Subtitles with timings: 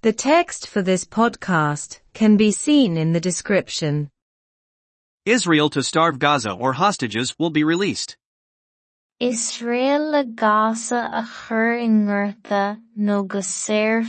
[0.00, 4.10] The text for this podcast can be seen in the description.
[5.26, 8.16] Israel to starve Gaza or hostages will be released.
[9.18, 14.06] Israel le Gaza a chur ingurta no go séir.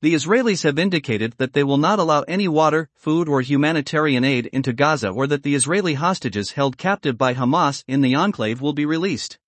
[0.00, 4.46] The Israelis have indicated that they will not allow any water, food or humanitarian aid
[4.46, 8.74] into Gaza or that the Israeli hostages held captive by Hamas in the enclave will
[8.74, 9.40] be released.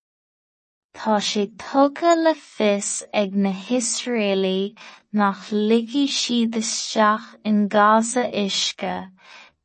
[0.93, 4.75] Tá sé tugadh le fios ag na hIsraeli
[5.13, 8.95] nach ligeadh siad isteach in Gaza uisce,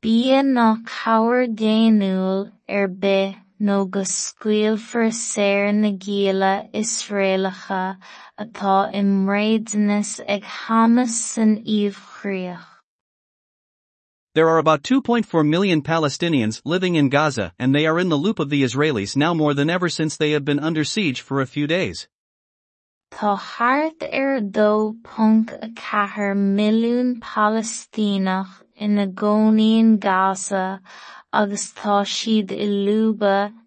[0.01, 7.97] bia nach cabhair déanúil ar bith nó go scaoilfear saor na géala Israelacha
[8.45, 12.76] atá i mréadúnas ag Hamas san íomhchríoch.
[14.37, 18.37] There are about 2.4 million Palestinians living in Gaza and they are in the loop
[18.37, 21.47] of the Israelis now more than ever since they have been under siege for a
[21.47, 22.07] few days.
[23.11, 28.61] Tá thart ar dó punt a ceathair milliún Palestínach
[29.99, 30.81] Gaza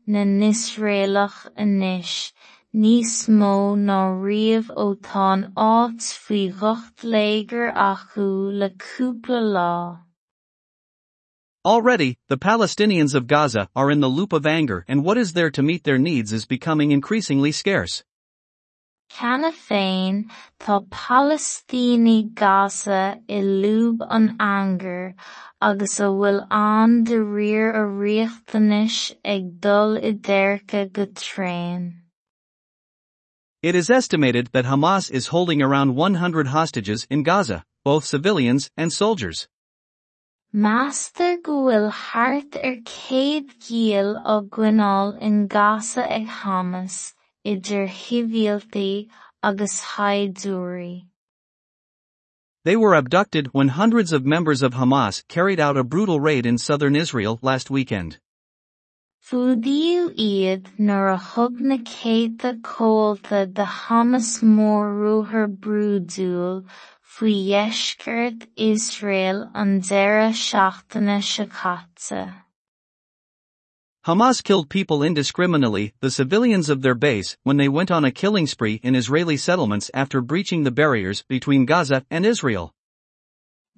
[0.07, 1.51] na nIsraelach.
[11.63, 15.51] Already, the Palestinians of Gaza are in the loop of anger and what is there
[15.51, 18.03] to meet their needs is becoming increasingly scarce.
[19.13, 25.13] Cheana féin tá Palestíní Gaza i lúb an angar
[25.61, 31.93] agus a bhfuil an de riamh a riachtanis ag dul i dtéarca go tréin.
[33.63, 38.91] It is estimated that Hamas is holding around 100 hostages in Gaza, both civilians and
[38.91, 39.47] soldiers.
[40.53, 47.15] Meastar go bhfuil thart ar er céad giall ó gcoinneáil in Gaza ag Hamas,
[47.47, 49.09] idir shibhialtaí
[49.45, 51.05] agus haidiúraí.
[52.65, 56.59] They were abducted when hundreds of members of Hamas carried out a brutal raid in
[56.59, 58.19] southern Israel last weekend.
[59.23, 66.65] Fuaidíodh iad nuair a thug na céadta cóillte de Hamas mórthúthar brúdúil
[67.11, 72.33] faoi dheisceart Israel an deireadh seachtaine caite.
[74.07, 78.47] Hamas killed people indiscriminately, the civilians of their base, when they went on a killing
[78.47, 82.73] spree in Israeli settlements after breaching the barriers between Gaza and Israel.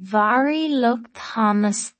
[0.00, 1.94] Mhairí lucht Hamas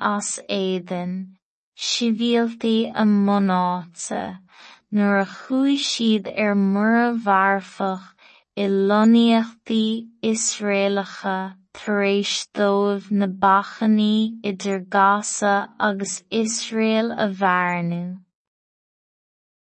[0.00, 1.34] as éideann,
[1.76, 4.38] sibhialtaí a mbunáta,
[4.92, 8.14] nuair a chuaigh siad ar er mura bharfach
[8.56, 14.80] i lonnaíochtaí Israelacha tar éis dóibh na bachannaí idir
[15.78, 18.18] agus Israel a.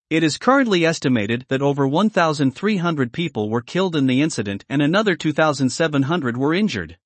[0.09, 5.15] It is currently estimated that over 1,300 people were killed in the incident and another
[5.15, 6.97] 2,700 were injured.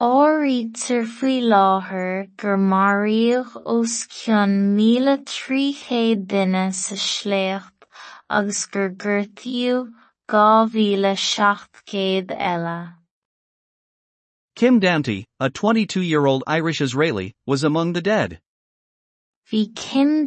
[0.00, 7.84] Áirítear faoi láthair gur maraíodh os cionn míle trí chéad duine sa sléocht
[8.30, 8.88] agus gur
[10.30, 12.94] gortaíodh dhá mhíle seacht céad eile.
[14.54, 18.40] Kim Damti, a 22-year-old Irish Israeli, was among the dead.
[19.50, 20.26] Bhí Kim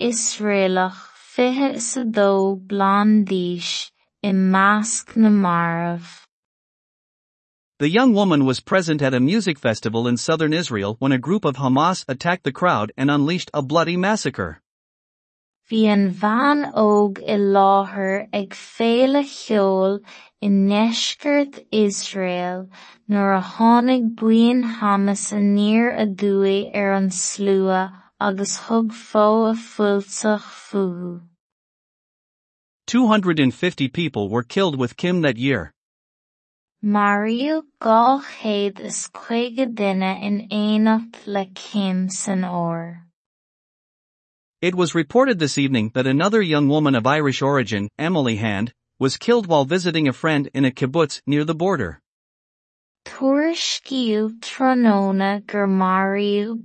[0.00, 0.96] Israelach
[1.34, 3.24] fiche sa dó blán
[4.24, 6.24] i measc na marbh.
[7.78, 11.44] The young woman was present at a music festival in southern Israel when a group
[11.44, 14.60] of Hamas attacked the crowd and unleashed a bloody massacre.
[15.70, 19.96] Bhí an bhean óg i láthair ag féile cheol
[20.40, 22.62] i ndeisceart Israel
[23.14, 27.82] nuair a tháinig buan Hamas a níor a dúigh ar an slua
[28.18, 31.20] agus thug fó a fuilteach fuú.
[32.86, 35.74] 250 people were killed with Kim that year.
[36.82, 43.07] Maraíodh dhá chéad is chuige duine in éineacht le Kim san óir.
[44.60, 49.16] It was reported this evening that another young woman of Irish origin, Emily Hand, was
[49.16, 52.00] killed while visiting a friend in a kibbutz near the border.
[53.06, 55.68] Tuairiscíodh tróna gur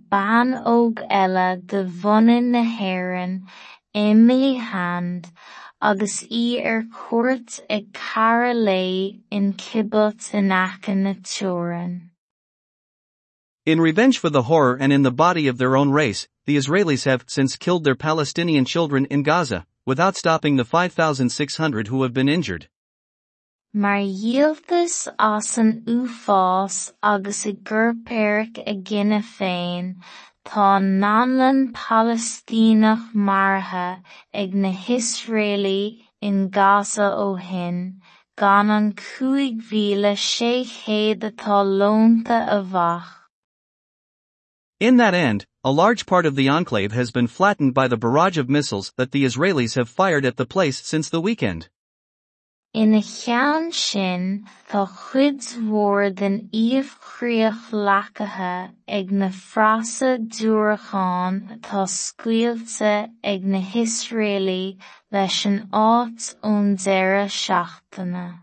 [0.09, 1.83] bean óg eile de
[2.41, 3.43] na hÉireann,
[3.93, 5.31] Emily Hand,
[5.79, 8.55] agus í ar cuairt ag cara
[9.29, 12.09] in kibbutz in Achan na.
[13.67, 17.05] In revenge for the horror and in the body of their own race, the Israelis
[17.05, 22.27] have since killed their Palestinian children in Gaza, without stopping the 5,600 who have been
[22.27, 22.67] injured.
[23.73, 29.95] Mar dhialtas as an uafás agus i gcuirpéireach a gcinne féin,
[30.45, 34.03] tá nánlan Palestínach martha
[34.33, 38.01] ag na hIsraeli in Gaza ó shin,
[38.37, 43.09] gan an cúig mhíle sé chéad atá lonnta a bhach.
[44.79, 48.37] In that end, a large part of the enclave has been flattened by the barrage
[48.37, 51.69] of missiles that the Israelis have fired at the place since the weekend.
[52.75, 63.45] Cheann sin tá chuid mhór den íomhchríoch leacaithe ag na frasa dúrachán atá scaoilte ag
[63.45, 64.77] na hIsraelí
[65.11, 68.39] leis an áit ón deireadh seachtaine.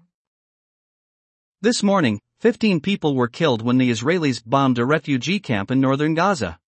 [1.61, 6.15] This morning, 15 people were killed when the Israelis bombed a refugee camp in northern
[6.15, 6.60] Gaza.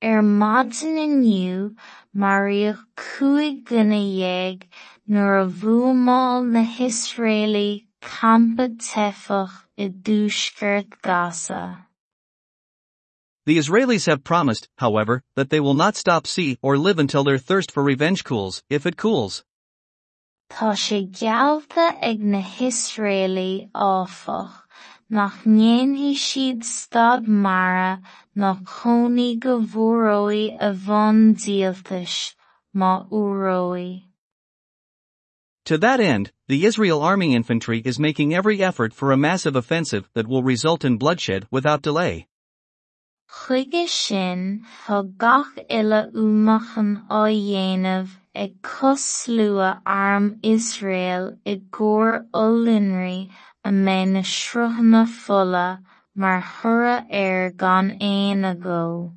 [0.00, 1.74] Ar maidin inniu,
[2.14, 4.62] maraíodh cúig duine dhéag
[5.08, 11.86] nuair a bhuamáil na hIsraelí campa teifeach i Gaza.
[13.46, 17.38] The Israelis have promised, however, that they will not stop see or live until their
[17.38, 19.42] thirst for revenge cools, if it cools.
[20.48, 24.67] Tá sé geallta ag na hIsraelí áfach
[25.10, 28.02] nach siad stad mara
[28.36, 32.34] ná chónaí go bhfuaróidh a bhain díoltais,
[32.74, 34.04] má úróidh.
[35.64, 40.08] To that end, the Israel Army Infantry is making every effort for a massive offensive
[40.14, 42.26] that will result in bloodshed without delay.
[43.30, 53.28] Chuige sin gach uile uamachan á dhéanamh ag coslua arm Israel i gcóir ollúnraí
[53.64, 55.80] a mé na sruthanna fola
[56.14, 59.12] mar thura ar er gan aon agó.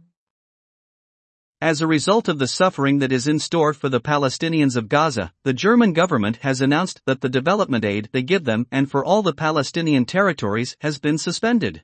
[1.62, 5.32] As a result of the suffering that is in store for the Palestinians of Gaza,
[5.44, 9.22] the German government has announced that the development aid they give them and for all
[9.22, 11.84] the Palestinian territories has been suspended.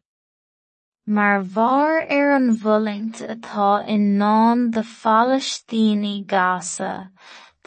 [1.06, 7.12] Mar bharr ar er an bhfolint atá in nán de Phalaistíní Gaza,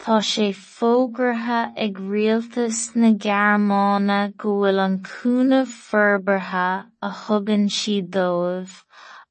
[0.01, 8.09] tá sé fógratha ag rialtas na Gearmáine go bhfuil an cúnamh forbartha a thugann siad
[8.15, 8.73] dóibh,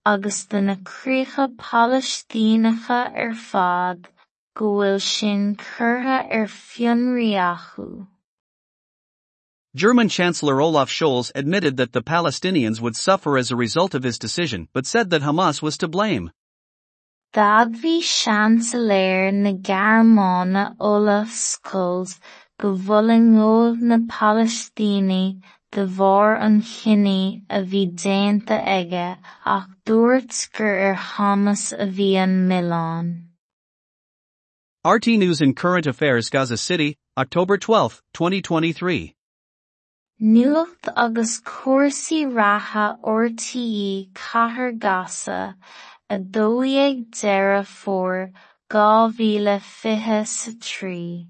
[0.06, 4.08] agus do na críocha Palestíneacha ar fad,
[4.55, 8.06] go bhfuil sin curtha ar er fionraíochu.
[9.75, 14.20] German Chancellor Olaf Scholz admitted that the Palestinians would suffer as a result of his
[14.20, 16.31] decision but said that Hamas was to blame.
[17.32, 22.19] D'admhaigh seansaléir na Gearmáine Olaf Scholz
[22.59, 25.41] go bhfuil na Palestíní
[25.71, 29.17] de bharr an chine a bhí déanta aige
[29.47, 33.12] ach dúirt gur ar Hamas a bhí an Milán.
[34.85, 39.15] RTÉ News and Current Affairs Gaza City, October 12, 2023.
[40.21, 45.55] Nuacht agus cuasaí ratha RTE cathair Gaza
[46.15, 48.33] a dóigh deireadh fómhair
[48.69, 48.87] dhá
[49.17, 51.29] mhíle fiche sa trí.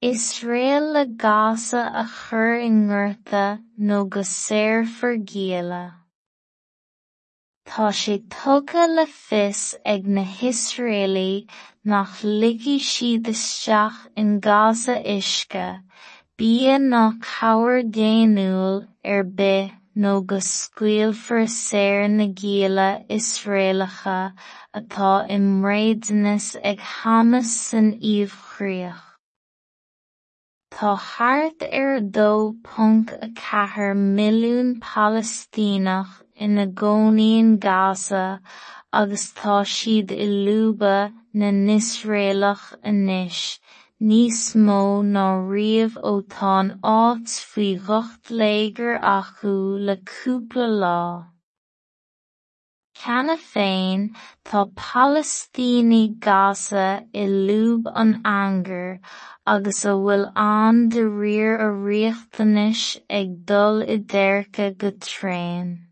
[0.00, 5.84] Israel le Gaza a chur i ngurtha nó go saor forgéala.
[7.66, 11.48] Tá sé tugadh le fios ag na hIsraelí
[11.84, 15.82] nach ligeadh siad isteach in Gaza uisce,
[16.36, 24.18] bia nach cabhair déanúil ar bith nó go scaoilfear saor na géala Israelacha
[24.78, 29.02] atá i mréadúnas ag Hamas san íomhchríoch.
[30.70, 36.12] Tá thart ar dó punt a ceathair milliún Palestínach
[36.46, 38.26] ina gcónaíonn Gaza
[38.92, 43.58] agus tá siad i luba na nIsraelach anois,
[44.00, 49.54] níos mó ná riamh ó táin áit faoi dhucht léigear acu
[49.86, 51.00] le cúpla lá.
[52.94, 54.04] Cheana féin
[54.44, 59.00] tá Palestíní Gaza i lúb an angar
[59.46, 65.87] agus a bhfuil an de riamh a riachtanis ag dul i dtéarca go tréan.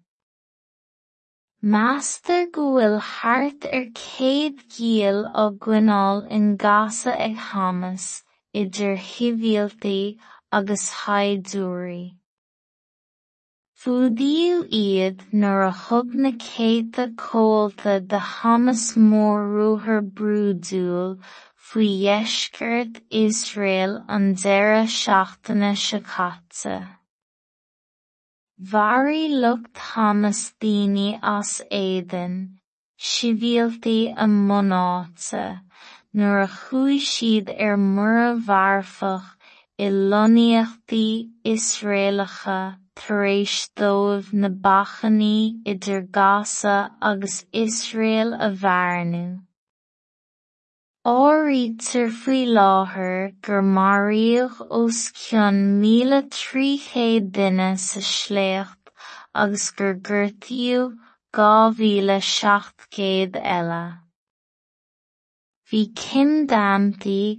[1.75, 8.04] Meastar go bhfuil thart ar céad giall á gcoinneáil in Gaza ag Hamas
[8.61, 10.02] idir shibhialtaí
[10.58, 12.04] agus haghdúirí.
[13.82, 21.16] Fuaidíodh iad nuair a thug na céadta comhalta de Hamas mórthúthar brúdúil
[21.70, 26.78] faoi dheisceart Israel an deireadh seachtaine seo caite.
[28.58, 32.56] Mharaigh lucht Hamas daoine as éideann,
[32.98, 34.26] sibhialtaí a
[36.48, 39.28] chuaigh siad ar mura bharfach
[39.78, 44.48] i lonnaíochtaí Israelacha tar éis dóibh na
[47.52, 48.48] Israel a
[51.06, 51.66] bhfoirniú.
[51.76, 58.90] Áirítear faoi láthair gur maraíodh os cionn míle trí chéad duine sa shléocht
[59.42, 60.96] agus gur gortaíodh
[61.32, 63.84] dhá mhíle seacht céad eile.
[65.70, 67.38] Bhí cinneadamtaí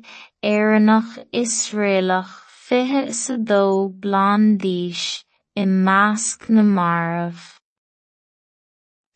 [0.53, 2.33] Éireannach Israelach
[2.67, 7.56] fiche sa dó blán d'aois i measc na marbh.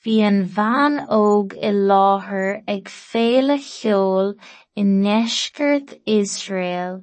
[0.06, 4.32] Bhí an bhean óg i láthair ag féile cheoil
[4.82, 6.96] i ndeisceart Israel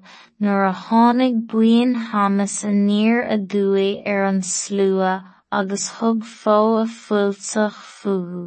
[0.47, 5.13] nuair a tháinig buan Hamas a níor a dtugadh ar an slua
[5.61, 8.43] agus thug fómhair a fuilteach fuhu.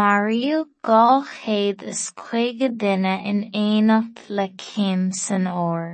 [0.00, 5.88] Maraíodh dhá chéad is cuige duine in éineacht le cinn san óir.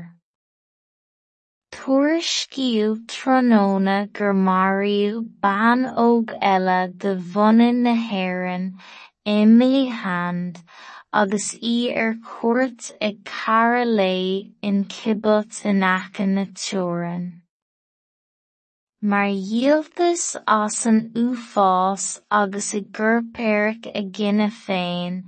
[1.74, 8.68] Tuairiscíodh tráthnóna gur maraíodh bean óg eile de bhunú na hÉireann
[9.32, 10.60] Emily Hand
[11.22, 17.26] agus í ar cuairt ag Cara Lae in Kibbutz in Aice na Teorainn.
[19.02, 25.22] Mar dhialtas as an uafás agus i gcuirpéireach a gcinneadh féin,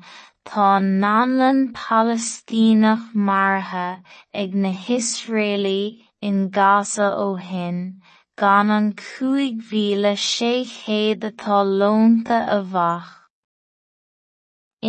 [0.46, 3.88] tá nGaillimh Palestínach martha
[4.32, 8.00] ag na hIsraelí in Gaza ó shin,
[8.36, 13.12] gan an cúig mhíle sé chéad atá lonta a bheadh.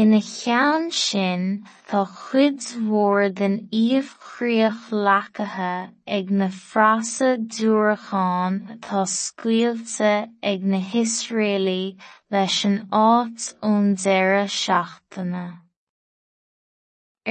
[0.02, 10.14] Ina cheann sin tá cuid mhór den íomhchríoch leacaithe ag na freasa dúrachán atá scaoilte
[10.52, 11.84] ag na hIsraelí
[12.32, 13.96] leis an áit ón.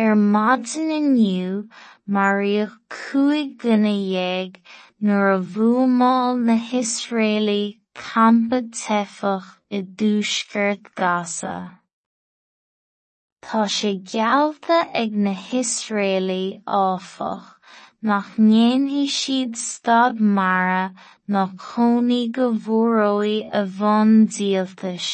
[0.05, 1.53] Ar maidin inniu
[2.15, 4.59] maraíodh cúig duine dhéag
[5.01, 7.63] nuair a bhuamáil na hIsraelí
[8.01, 11.57] campa teifeach i dtúscairт Gaza.
[13.41, 16.45] Tá sé geallta ag na hIsraelí
[16.83, 17.49] áfach
[18.03, 20.85] nach ndéanfaí siad stad mara
[21.33, 25.09] ná cónaí go bhfuaróidh a bhain díoltais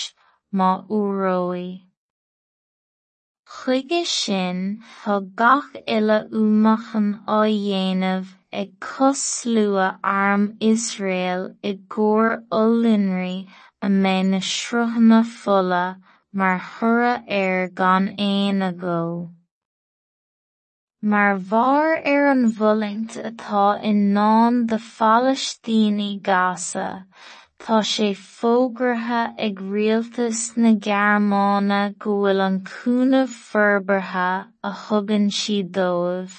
[0.50, 0.70] má
[1.00, 1.91] úróidh.
[3.54, 4.58] Chuige sin
[5.04, 7.40] tá gach uile uamachán á
[10.02, 13.36] arm Israel i gcomhar ollúnraí
[13.84, 15.20] a mbeidh na sruthanna
[16.40, 19.02] mar thoradh air gan aon agó.
[21.02, 26.88] Mar mhar ar an bhfollingt atá in nán de Phalaistíní Gaza,
[27.62, 34.30] Tá sé fógratha ag rialtas na Gearmáine go bhfuil an cúnamh forbartha
[34.68, 36.34] a thugann siad dóibh,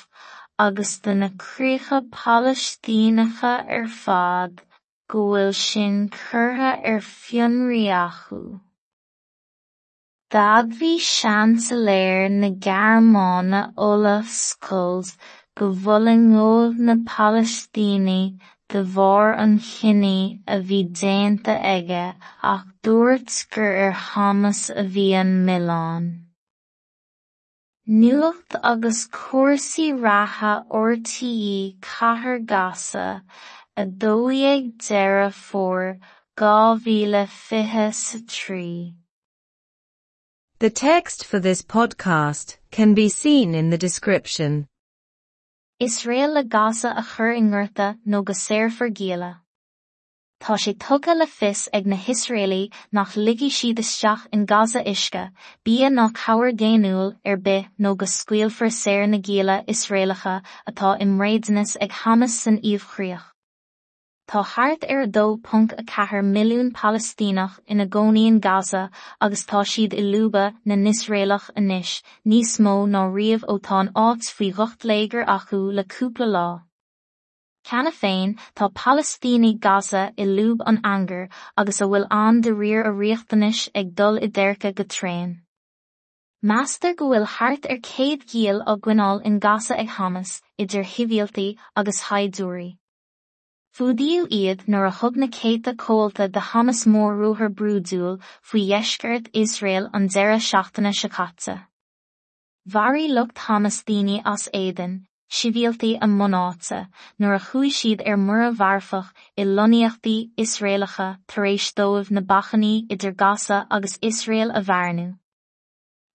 [0.65, 4.60] agus do na críocha Palestíneacha ar fad
[5.13, 8.42] go bhfuil sin curtha ar fionraí acu.
[10.36, 15.15] D'admhaí seansaléir na Gearmáine Olaf Scholz
[15.56, 18.22] go bhfolingódh na Palestíní
[18.74, 22.06] de bharr an chine a bhí déanta aige
[22.51, 26.08] ach dúirt gur ar Hamas a bhí an milleán.
[28.01, 33.08] Nuacht agus cúrsaí ratha ortaí cathair Gaza
[33.77, 36.00] a dóigh deireadh fómhair
[36.42, 38.96] dhá mhíle fiche sa trí.
[40.58, 44.68] The text for this podcast can be seen in the description.
[45.84, 49.42] Is réal le Gaza a chur ingirta nó go séirfar géala.
[50.40, 55.32] Tá sé tugad le fis ag na Hisraelí nach ligí siad isteach in Gaza isce,
[55.66, 61.20] bí nach cabhar géanúil ar bith nó go scuilfar séir na géala Israelacha atá im
[61.20, 63.33] réidenas ag Hamas san íomhchríoch.
[64.25, 68.89] Tá thart ar dó punt a cethir milliún Palestínach ina gcónaíon Gaza
[69.20, 74.30] agus tá siad i luba na Nisraelach inis, níos mó ná riamh ó tá áit
[74.36, 76.48] faoi ghocht léiger acu le cúpla lá.
[77.65, 81.27] Ceanna féin tá Palestíní Gaza i lúb an angar
[81.58, 85.42] agus a bhfuil an de riir a riochtanis ag dul i ddeirce go tréin.
[86.42, 91.58] Meastar go bhfuil thart ar céad gial á gcuineáil in Gaza ag Hamas idir hivíaltaí
[91.75, 92.70] agus haidúirí.
[93.74, 99.32] Fuaidíodh iad nuair a thug na céadta cóilta de Hamas mór rúthar brúdúil faoi dheisceart
[99.44, 101.56] Israel an deireadh seachtaine sa chaite.
[102.70, 104.94] Mharí lucht Hamas daoine as éidean,
[105.39, 106.84] sibhialtaí a mnáta
[107.18, 112.75] nuair a chuaigh siad ar mura bharfach i loníochtaí Israelacha tar éis dóibh na bachanaí
[112.94, 115.08] idir Gaza agus Israel a bharnú.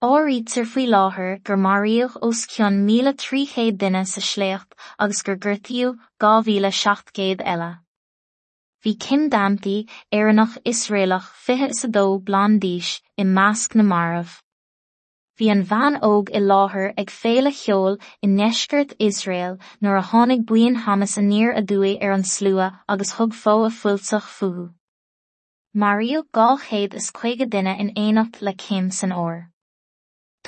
[0.07, 5.35] Áirítear faoi láthair gur maraíodh os cionn míle trí chéad duine sa shléocht agus gur
[5.35, 7.71] gortaíodh dhá mhíle seacht céad eile.
[8.85, 14.38] Bhí cinneadamtaí Éireannach Israelach fiche sa dó blán d'aois i measc na marbh.
[15.37, 20.47] Bhí an bhean óg i láthair ag féle cheol i neisgurt Israel nuair a tháinig
[20.47, 24.73] buin Hamas a níor a dúi ar an slua agus thug fó a fuilteach fuú.
[25.75, 29.49] Mario gá chéad is chuige duine in éanacht le céim san óir.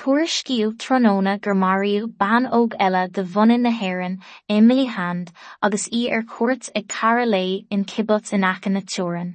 [0.00, 4.14] Tuair scíobh tróna gur maraíodh bean óg eile de bhunán na hÉireann
[4.54, 5.33] Emily Hand
[5.69, 9.35] agus í ar cuairt ag cara lé in cibot in aice na teorann.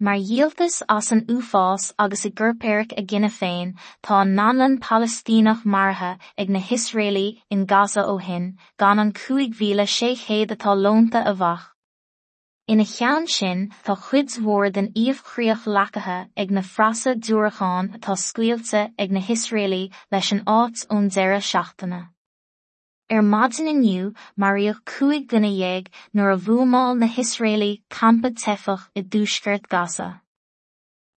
[0.00, 5.64] Mar dhialtas as an uafás agus i gcuirpéiric a gine féin tá an nánlan Palestínach
[5.64, 10.74] martha ag na Hisraelí in Gaza ó hin gan an cuaig mhíle sé chéad atá
[10.74, 11.71] lomhta a bhach.
[12.70, 18.92] Ina cheann sin tá chuid mhór den íomhchríoch leacaithe ag na frasa dúracháin atá scuilte
[18.96, 22.10] ag na Hisraelí leis an áit ón deire seachtainna.
[23.10, 24.54] Ar maidin inniu a
[26.94, 27.82] na Hisraelí
[28.30, 29.02] tefach i
[29.68, 30.22] Gaza.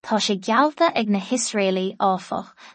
[0.01, 1.19] Tá sé gealta ag na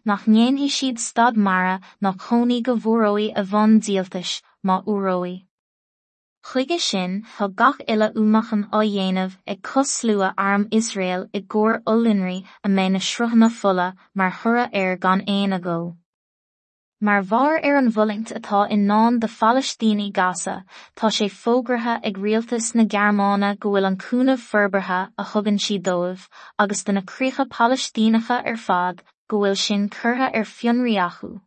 [0.05, 0.29] nach
[0.71, 5.50] siad stad mara nach choní go bhróí a bhain díaltais má uróí.
[6.43, 11.83] Chuige sin thug gach uile uachchan á dhéanamh ag cos slua arm Israel i gcóir
[11.93, 15.97] olinrí a mé na sruthanna fola mar thura ar gan éana agó.
[17.03, 20.65] Mar bhar ar an bhulingt atá in nán de Fallistíní Gaza,
[20.97, 25.79] tá sé fógratha ag rialtas na Gearmána go bhfuil an cúnamh ferbertha a thugann si
[25.79, 26.27] dóibh
[26.59, 31.41] agus duna críocha Palestínacha ar fad go bhfuil sin curtha ar fionriachu.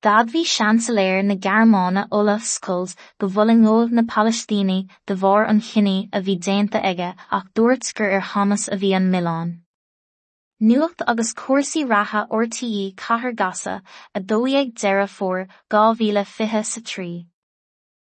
[0.00, 4.76] D'fhad bhí seansaléir na Gearmáine Olaf Scholz go bhfuilingóibh na Palestíní
[5.08, 8.92] de bharr an chine a bhí déanta aige ach dúirt gur ar Hamas a bhí
[8.98, 9.50] an Milán.
[10.60, 13.74] Nuacht agus cuasaí ratha ortaí chathair gasa
[14.14, 17.10] a dóigh deire fór gá mhíle fiche sa trí.